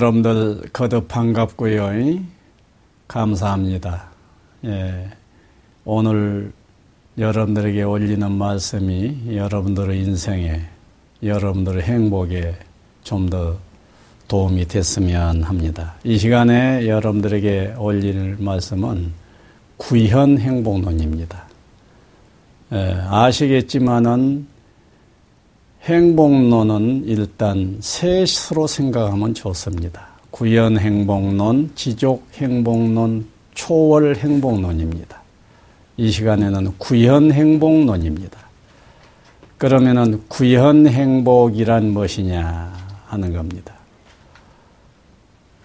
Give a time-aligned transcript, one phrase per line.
[0.00, 2.20] 여러분들 거듭 반갑고요.
[3.06, 4.04] 감사합니다.
[4.64, 5.10] 예,
[5.84, 6.52] 오늘
[7.18, 10.62] 여러분들에게 올리는 말씀이 여러분들의 인생에,
[11.22, 12.56] 여러분들의 행복에
[13.04, 13.58] 좀 더
[14.26, 15.96] 도움이 됐으면 합니다.
[16.02, 19.12] 이 시간에 여러분들에게 올릴 말씀은
[19.76, 21.44] 구현 행복론입니다.
[22.72, 24.46] 예, 아시겠지만은
[25.84, 30.08] 행복론은 일단 셋으로 생각하면 좋습니다.
[30.30, 35.20] 구현 행복론, 지족 행복론, 초월 행복론입니다.
[35.96, 38.38] 이 시간에는 구현 행복론입니다.
[39.58, 42.72] 그러면은 구현 행복이란 무엇이냐
[43.06, 43.74] 하는 겁니다.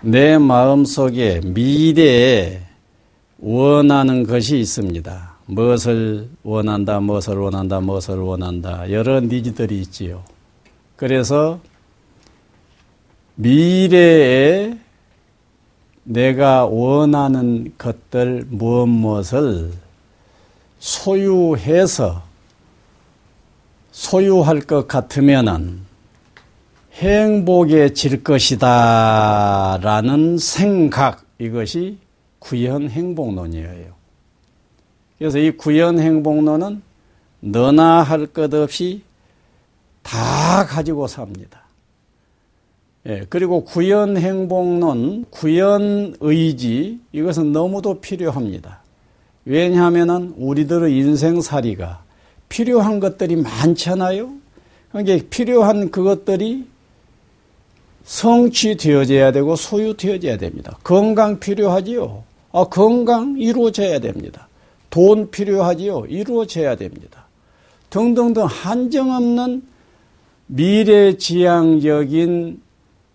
[0.02, 2.62] 내 마음 속에 미래에
[3.40, 5.35] 원하는 것이 있습니다.
[5.48, 8.90] 무엇을 원한다, 무엇을 원한다, 무엇을 원한다.
[8.92, 10.24] 여러 니즈들이 있지요.
[10.96, 11.60] 그래서
[13.36, 14.78] 미래에
[16.04, 19.72] 내가 원하는 것들 무엇 무엇을
[20.80, 22.24] 소유해서
[23.92, 25.82] 소유할 것 같으면은
[26.94, 31.98] 행복해질 것이다 라는 생각 이것이
[32.40, 34.05] 구현 행복론이에요.
[35.26, 36.84] 그래서 이 구현 행복론은
[37.40, 39.02] 너나 할 것 없이
[40.04, 41.64] 다 가지고 삽니다.
[43.08, 48.82] 예, 그리고 구현 행복론, 구현 의지 이것은 너무도 필요합니다.
[49.46, 52.04] 왜냐하면은 우리들의 인생살이가
[52.48, 54.32] 필요한 것들이 많잖아요.
[54.92, 56.68] 그러니까 필요한 그것들이
[58.04, 60.78] 성취되어져야 되고 소유되어져야 됩니다.
[60.84, 62.24] 건강 필요하지요.
[62.52, 64.48] 아, 건강 이루어져야 됩니다.
[64.96, 66.06] 돈 필요하지요.
[66.08, 67.26] 이루어져야 됩니다.
[67.90, 69.62] 등등등 한정없는
[70.48, 71.82] 미래지향적인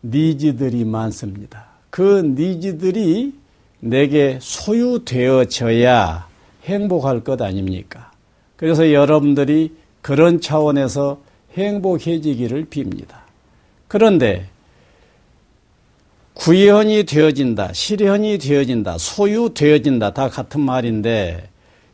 [0.02, 1.68] 니즈들이 많습니다.
[1.88, 3.32] 그 니즈들이
[3.78, 6.28] 내게 소유되어져야
[6.64, 8.10] 행복할 것 아닙니까?
[8.56, 11.22] 그래서 여러분들이 그런 차원에서
[11.54, 13.20] 행복해지기를 빕니다.
[13.88, 14.50] 그런데
[16.34, 21.48] 구현이 되어진다, 실현이 되어진다, 소유되어진다 다 같은 말인데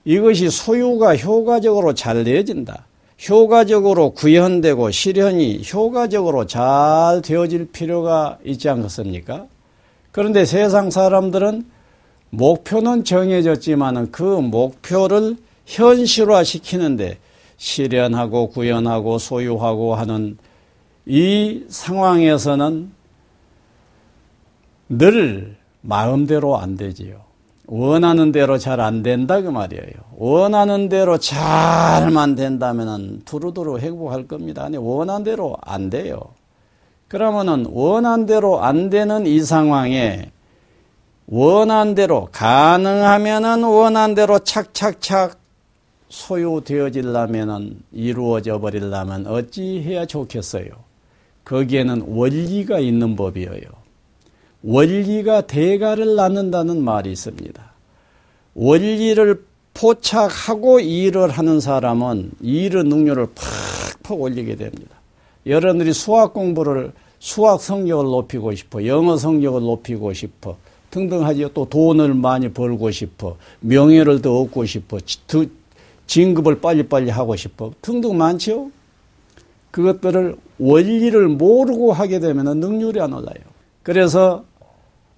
[0.06, 2.86] 이것이 소유가 효과적으로 잘 되어진다.
[3.28, 9.46] 효과적으로 구현되고 실현이 효과적으로 잘 되어질 필요가 있지 않겠습니까?
[10.12, 11.66] 그런데 세상 사람들은
[12.30, 17.18] 목표는 정해졌지만 그 목표를 현실화 시키는데
[17.56, 20.38] 실현하고 구현하고 소유하고 하는
[21.04, 22.92] 이 상황에서는
[24.88, 27.25] 늘 마음대로 안 되지요.
[27.68, 29.92] 원하는 대로 잘 안 된다 그 말이에요.
[30.16, 34.64] 원하는 대로 잘만 된다면은 두루두루 행복할 겁니다.
[34.64, 36.20] 아니 원하는 대로 안 돼요.
[37.08, 40.30] 그러면은 원한 대로 안 되는 이 상황에
[41.26, 45.38] 원한 대로 가능하면은 원한 대로 착착착
[46.08, 50.66] 소유되어질라면은 이루어져 버리려면 어찌 해야 좋겠어요?
[51.44, 53.85] 거기에는 원리가 있는 법이에요.
[54.62, 57.62] 원리가 대가를 낳는다는 말이 있습니다.
[58.54, 59.44] 원리를
[59.74, 63.28] 포착하고 일을 하는 사람은 일의 능률을
[64.02, 64.96] 팍팍 올리게 됩니다.
[65.44, 70.56] 여러분들이 수학 공부를 수학 성적을 높이고 싶어, 영어 성적을 높이고 싶어,
[70.90, 71.50] 등등 하지요.
[71.50, 74.98] 또 돈을 많이 벌고 싶어, 명예를 더 얻고 싶어,
[76.06, 78.70] 진급을 빨리빨리 하고 싶어, 등등 많죠.
[79.70, 83.55] 그것들을 원리를 모르고 하게 되면 능률이 안 올라요.
[83.86, 84.44] 그래서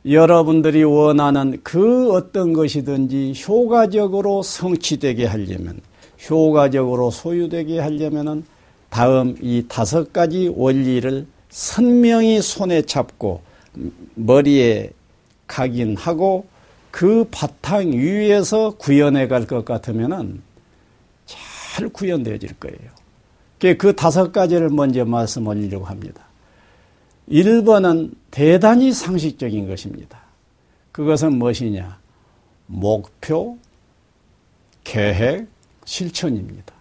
[0.05, 5.81] 여러분들이 원하는 그 어떤 것이든지 효과적으로 성취되게 하려면,
[6.29, 8.45] 효과적으로 소유되게 하려면은
[8.91, 13.41] 다음 이 다섯 가지 원리를 선명히 손에 잡고
[14.17, 14.91] 머리에
[15.47, 16.45] 각인하고
[16.91, 20.43] 그 바탕 위에서 구현해 갈 것 같으면은
[21.25, 23.79] 잘 구현되어질 거예요.
[23.79, 26.29] 그 다섯 가지를 먼저 말씀 올리려고 합니다.
[27.31, 30.21] 1번은 대단히 상식적인 것입니다.
[30.93, 31.99] 그것은 무엇이냐?
[32.67, 33.59] 목표,
[34.85, 35.49] 계획,
[35.85, 36.73] 실천입니다.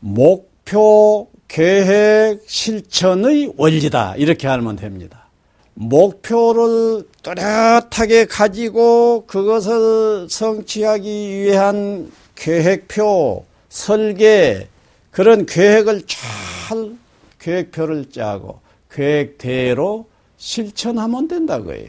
[0.00, 4.16] 목표, 계획, 실천의 원리다.
[4.16, 5.26] 이렇게 알면 됩니다.
[5.74, 14.68] 목표를 뚜렷하게 가지고 그것을 성취하기 위한 계획표, 설계,
[15.10, 16.96] 그런 계획을 잘
[17.40, 18.60] 계획표를 짜고
[18.90, 20.06] 계획대로
[20.44, 21.88] 실천하면 된다고해요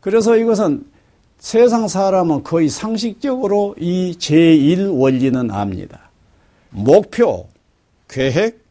[0.00, 0.84] 그래서 이것은
[1.38, 6.10] 세상 사람은 거의 상식적으로 이 제1 원리는 압니다.
[6.70, 7.48] 목표,
[8.08, 8.64] 계획,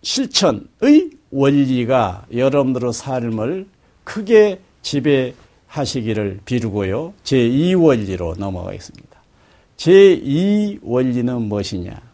[0.00, 3.66] 실천의 원리가 여러분들의 삶을
[4.04, 7.12] 크게 지배하시기를 비르고요.
[7.24, 9.20] 제2 원리로 넘어가겠습니다.
[9.76, 12.09] 제2 원리는 무엇이냐?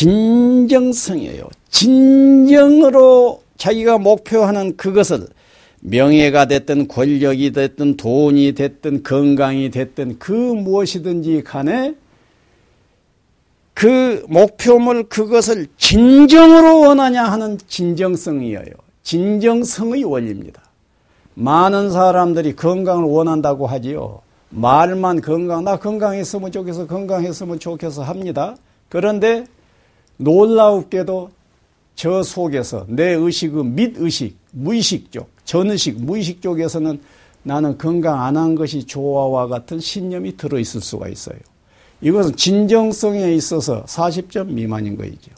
[0.00, 1.46] 진정성이에요.
[1.68, 5.26] 진정으로 자기가 목표하는 그것을
[5.80, 11.94] 명예가 됐든 권력이 됐든 돈이 됐든 건강이 됐든 그 무엇이든지 간에
[13.74, 18.72] 그 목표물 그것을 진정으로 원하냐 하는 진정성이에요.
[19.02, 20.62] 진정성의 원리입니다.
[21.34, 24.22] 많은 사람들이 건강을 원한다고 하지요.
[24.48, 28.56] 말만 건강, 나 건강했으면 좋겠어, 건강했으면 좋겠어 합니다.
[28.88, 29.44] 그런데
[30.20, 31.30] 놀라웁게도
[31.94, 37.00] 저 속에서 내 의식은 밑의식, 무의식 쪽, 전의식, 무의식 쪽에서는
[37.42, 41.38] 나는 건강 안 한 것이 좋아와 같은 신념이 들어 있을 수가 있어요.
[42.02, 45.30] 이것은 진정성에 있어서 40점 미만인 거이죠.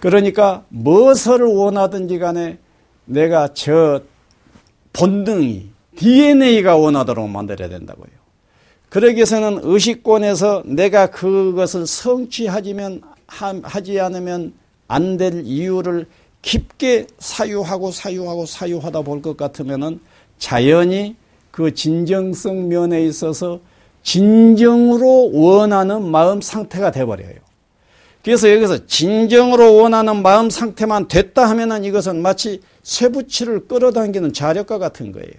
[0.00, 2.58] 그러니까 무엇을 원하든지 간에
[3.04, 4.00] 내가 저
[4.92, 8.08] 본능이 DNA가 원하도록 만들어야 된다고요.
[8.88, 14.52] 그러기 위해서는 의식권에서 내가 그것을 성취하지면 하지 않으면
[14.88, 16.06] 안 될 이유를
[16.42, 20.00] 깊게 사유하고 사유하고 사유하다 볼 것 같으면은
[20.38, 21.14] 자연히
[21.50, 23.60] 그 진정성 면에 있어서
[24.02, 27.34] 진정으로 원하는 마음 상태가 돼버려요.
[28.24, 35.32] 그래서 여기서 진정으로 원하는 마음 상태만 됐다 하면은 이것은 마치 쇠붙이를 끌어당기는 자력과 같은 거예요.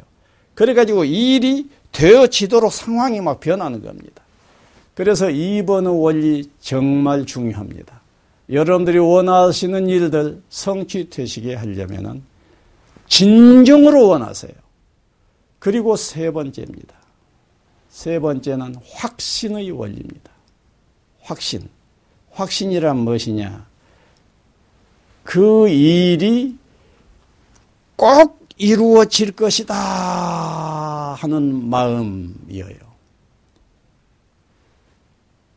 [0.54, 4.24] 그래가지고 일이 되어지도록 상황이 막 변하는 겁니다.
[4.94, 8.02] 그래서 2번의 원리 정말 중요합니다.
[8.50, 12.24] 여러분들이 원하시는 일들 성취되시게 하려면
[13.08, 14.52] 진정으로 원하세요.
[15.60, 16.96] 그리고 세 번째입니다.
[17.90, 20.32] 세 번째는 확신의 원리입니다.
[21.22, 21.70] 확신.
[22.32, 23.66] 확신이란 무엇이냐?
[25.24, 26.58] 그 일이
[27.96, 29.76] 꼭 이루어질 것이다
[31.14, 32.91] 하는 마음이에요.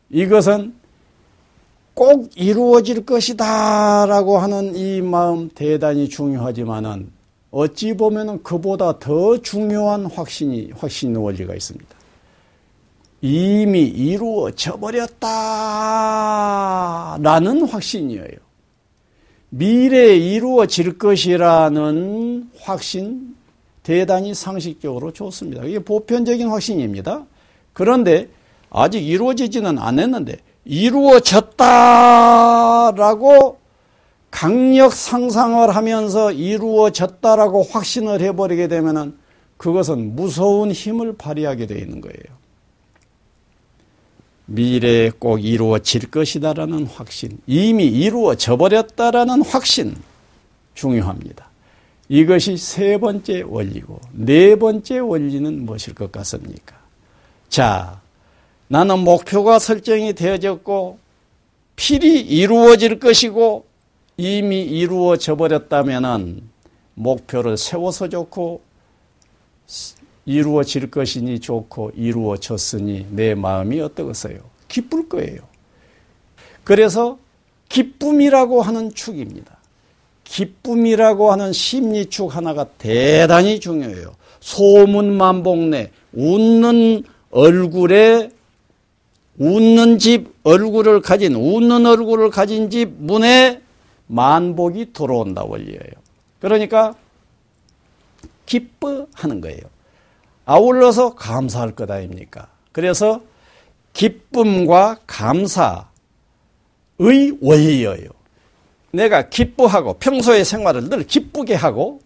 [0.09, 0.73] 이것은
[1.93, 7.09] 꼭 이루어질 것이다 라고 하는 이 마음 대단히 중요하지만은
[7.51, 11.95] 어찌 보면은 그보다 더 중요한 확신이, 확신 원리가 있습니다.
[13.21, 15.27] 이미 이루어져 버렸다
[17.21, 18.45] 라는 확신이에요.
[19.49, 23.35] 미래에 이루어질 것이라는 확신
[23.83, 25.63] 대단히 상식적으로 좋습니다.
[25.63, 27.25] 이게 보편적인 확신입니다.
[27.71, 28.27] 그런데
[28.77, 30.35] 아직 이루어지지는 않았는데
[30.65, 31.55] 이루어졌다라고
[34.29, 39.17] 강력 상상을 하면서 이루어졌다라고 확신을 해버리게 되면은
[39.55, 42.35] 그것은 무서운 힘을 발휘하게 되어 있는 거예요.
[44.47, 49.95] 미래에 꼭 이루어질 것이다라는 확신, 이미 이루어져 버렸다라는 확신
[50.73, 51.49] 중요합니다.
[52.09, 56.75] 이것이 세 번째 원리고 네 번째 원리는 무엇일 것 같습니까?
[57.47, 58.01] 자,
[58.67, 60.97] 나는 목표가 설정이 되어졌고
[61.75, 63.65] 필히 이루어질 것이고
[64.17, 66.41] 이미 이루어져 버렸다면은
[66.95, 68.61] 목표를 세워서 좋고
[70.25, 74.39] 이루어질 것이니 좋고 이루어졌으니 내 마음이 어떠겠어요?
[74.67, 75.41] 기쁠 거예요.
[76.63, 77.19] 그래서
[77.69, 79.57] 기쁨이라고 하는 축입니다.
[80.23, 84.15] 기쁨이라고 하는 심리축 하나가 대단히 중요해요.
[84.39, 88.29] 소문만복내 웃는 얼굴에
[89.37, 93.61] 웃는 집 얼굴을 가진 웃는 얼굴을 가진 집 문에
[94.07, 95.79] 만복이 들어온다 원리예요.
[96.39, 96.93] 그러니까
[98.45, 99.61] 기뻐하는 거예요.
[100.45, 102.47] 아울러서 감사할 것 아닙니까?
[102.71, 103.21] 그래서
[103.93, 105.85] 기쁨과 감사의
[107.41, 108.09] 원리예요.
[108.91, 111.99] 내가 기뻐하고 평소의 생활을 늘 기쁘게 하고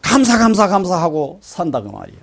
[0.00, 2.20] 감사 감사 감사하고 산다고 말이에요.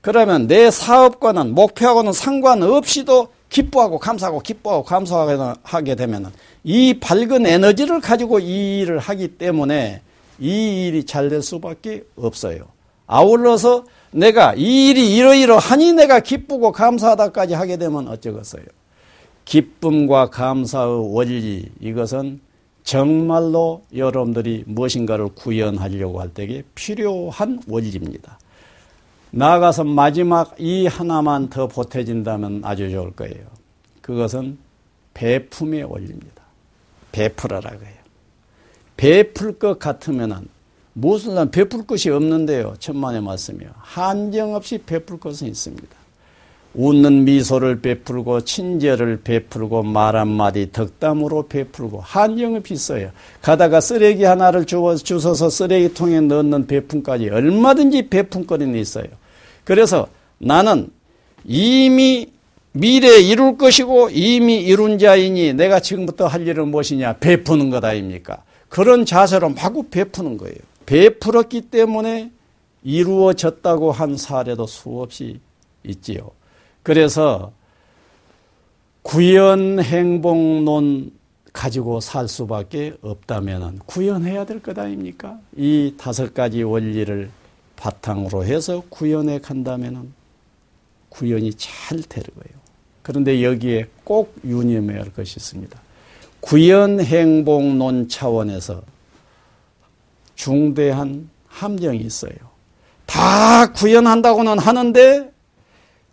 [0.00, 6.32] 그러면 내 사업과는 목표하고는 상관없이도 기뻐하고 감사하고 기뻐하고 감사하게 되면
[6.64, 10.02] 이 밝은 에너지를 가지고 이 일을 하기 때문에
[10.38, 12.66] 이 일이 잘 될 수밖에 없어요.
[13.06, 18.64] 아울러서 내가 이 일이 이러이러하니 내가 기쁘고 감사하다까지 하게 되면 어쩌겠어요.
[19.44, 22.40] 기쁨과 감사의 원리 이것은
[22.84, 28.38] 정말로 여러분들이 무엇인가를 구현하려고 할 때에 필요한 원리입니다.
[29.30, 33.46] 나아가서 마지막 이 하나만 더 보태진다면 아주 좋을 거예요.
[34.00, 34.58] 그것은
[35.14, 36.42] 배품의 원리입니다.
[37.12, 37.98] 베풀어라고 해요.
[38.96, 40.48] 베풀 것 같으면은
[40.92, 42.74] 무슨 난 베풀 것이 없는데요.
[42.78, 43.70] 천만의 말씀이요.
[43.76, 45.97] 한정 없이 베풀 것은 있습니다.
[46.78, 53.10] 웃는 미소를 베풀고 친절을 베풀고 말 한마디 덕담으로 베풀고 한정이 비어요
[53.42, 59.06] 가다가 쓰레기 하나를 주워서 쓰레기통에 넣는 베품까지 얼마든지 베품거리는 있어요.
[59.64, 60.06] 그래서
[60.38, 60.90] 나는
[61.44, 62.28] 이미
[62.70, 68.44] 미래에 이룰 것이고 이미 이룬 자이니 내가 지금부터 할 일은 무엇이냐 베푸는 것 아닙니까?
[68.68, 70.54] 그런 자세로 마구 베푸는 거예요.
[70.86, 72.30] 베풀었기 때문에
[72.84, 75.40] 이루어졌다고 한 사례도 수없이
[75.82, 76.37] 있지요.
[76.82, 77.52] 그래서
[79.78, 81.12] 구현행복론
[81.52, 85.38] 가지고 살 수밖에 없다면 구현해야 될 것 아닙니까?
[85.56, 87.30] 이 다섯 가지 원리를
[87.76, 90.12] 바탕으로 해서 구현해 간다면
[91.08, 92.58] 구현이 잘 되는 거예요.
[93.02, 95.80] 그런데 여기에 꼭 유념해야 할 것이 있습니다.
[96.40, 98.82] 구현행복론 차원에서
[100.34, 102.32] 중대한 함정이 있어요.
[103.06, 105.32] 다 구현한다고는 하는데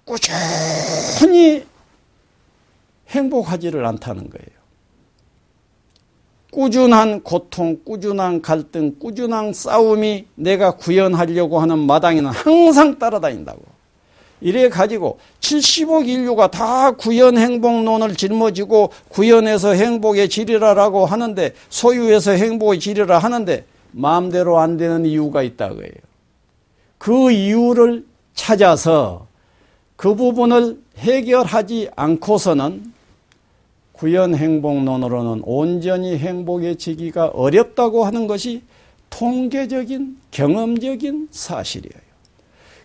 [0.05, 1.65] 꾸준히
[3.09, 4.55] 행복하지를 않다는 거예요.
[6.51, 13.62] 꾸준한 고통, 꾸준한 갈등, 꾸준한 싸움이 내가 구현하려고 하는 마당에는 항상 따라다닌다고.
[14.39, 23.17] 이래 가지고 70억 인류가 다 구현 행복론을 짊어지고 구현해서 행복의 질이라라고 하는데 소유해서 행복의 질이라
[23.17, 25.91] 하는데 마음대로 안 되는 이유가 있다고 해요.
[26.97, 29.27] 그 이유를 찾아서
[29.95, 32.93] 그 부분을 해결하지 않고서는
[33.93, 38.61] 구현 행복론으로는 온전히 행복해지기가 어렵다고 하는 것이
[39.09, 42.05] 통계적인 경험적인 사실이에요.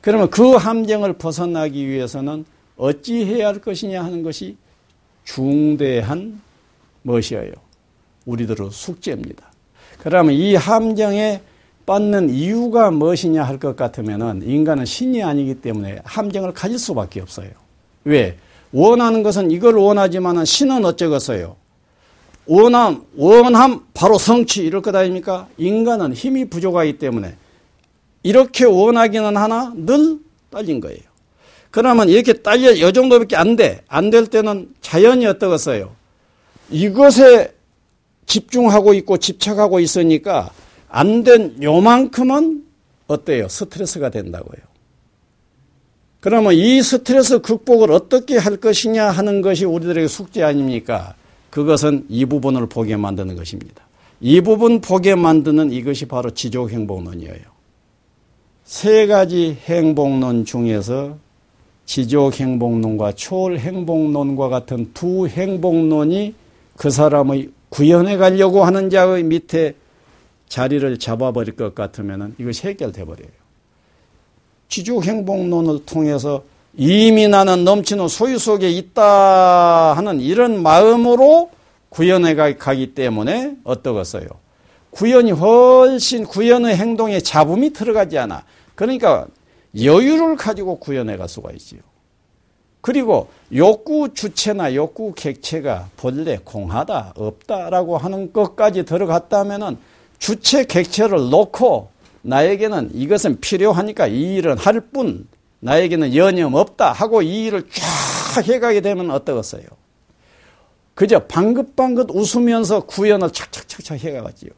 [0.01, 2.45] 그러면 그 함정을 벗어나기 위해서는
[2.77, 4.57] 어찌 해야 할 것이냐 하는 것이
[5.25, 6.41] 중대한
[7.03, 7.53] 무엇이에요?
[8.25, 9.51] 우리들의 숙제입니다.
[9.99, 11.43] 그러면 이 함정에
[11.87, 17.49] 빠는 이유가 무엇이냐 할 것 같으면 인간은 신이 아니기 때문에 함정을 가질 수밖에 없어요.
[18.05, 18.37] 왜?
[18.73, 21.57] 원하는 것은 이걸 원하지만 신은 어쩌겠어요?
[22.47, 25.47] 원함, 원함, 바로 성취, 이럴 것 아닙니까?
[25.59, 27.35] 인간은 힘이 부족하기 때문에
[28.23, 30.19] 이렇게 원하기는 하나 늘
[30.51, 30.99] 딸린 거예요.
[31.71, 33.83] 그러면 이렇게 딸려, 이 정도밖에 안 돼.
[33.89, 35.91] 안 될 때는 자연이 어떠겠어요?
[36.71, 37.53] 이것에
[38.27, 40.51] 집중하고 있고 집착하고 있으니까
[40.91, 42.65] 안 된 요만큼은
[43.07, 43.49] 어때요?
[43.49, 44.61] 스트레스가 된다고요.
[46.21, 51.15] 그러면 이 스트레스 극복을 어떻게 할 것이냐 하는 것이 우리들에게 숙제 아닙니까?
[51.49, 53.83] 그것은 이 부분을 보게 만드는 것입니다.
[54.21, 57.61] 이 부분 보게 만드는 이것이 바로 지족행복론이에요.
[58.65, 61.17] 세 가지 행복론 중에서
[61.87, 66.35] 지족행복론과 초월행복론과 같은 두 행복론이
[66.77, 69.75] 그 사람의 구현해 가려고 하는 자의 밑에
[70.51, 73.31] 자리를 잡아버릴 것 같으면 이것이 해결돼 버려요.
[74.69, 76.43] 지주행복론을 통해서
[76.77, 81.51] 이미 나는 넘치는 소유 속에 있다 하는 이런 마음으로
[81.89, 84.27] 구현해 가기 때문에 어떠겠어요?
[84.91, 88.45] 구현이 훨씬 구현의 행동에 잡음이 들어가지 않아.
[88.75, 89.27] 그러니까
[89.81, 91.81] 여유를 가지고 구현해 갈 수가 있지요.
[92.81, 99.77] 그리고 욕구 주체나 욕구 객체가 본래 공하다, 없다라고 하는 것까지 들어갔다면은
[100.21, 101.91] 주체 객체를 놓고
[102.23, 105.27] 나에게는 이것은 필요하니까 이 일은 할 뿐,
[105.61, 109.65] 나에게는 여념 없다 하고 이 일을 쫙 해가게 되면 어떠겠어요?
[110.95, 114.51] 그저 방긋방긋 웃으면서 구현을 착착착착 해가지요.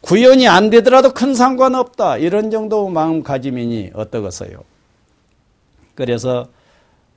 [0.00, 2.18] 구현이 안 되더라도 큰 상관없다.
[2.18, 4.62] 이런 정도 마음가짐이니 어떠겠어요?
[5.96, 6.46] 그래서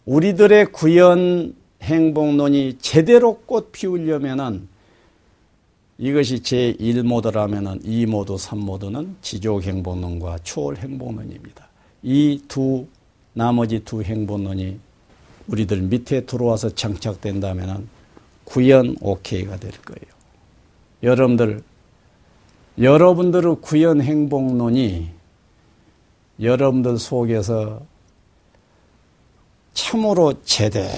[0.05, 1.53] 우리들의 구현
[1.83, 4.67] 행복론이 제대로 꽃 피우려면은
[6.01, 11.69] 이것이 제1모드라면 2모드, 3모드는 지족행복론과 초월행복론입니다.
[12.01, 12.87] 이 두,
[13.33, 14.79] 나머지 두 행복론이
[15.45, 17.87] 우리들 밑에 들어와서 장착된다면
[18.45, 20.11] 구현 오케이가 될 거예요.
[21.03, 21.61] 여러분들,
[22.79, 25.07] 여러분들의 구현 행복론이
[26.41, 27.79] 여러분들 속에서
[29.75, 30.89] 참으로 제대로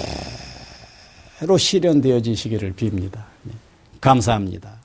[1.58, 3.26] 실현되어지시기를 빕니다.
[3.44, 3.52] 네.
[4.00, 4.83] 감사합니다.